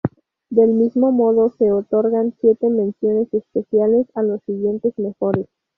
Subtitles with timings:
[0.49, 5.45] Del mismo modo, se otorgan siete menciones especiales a los siguientes mejores.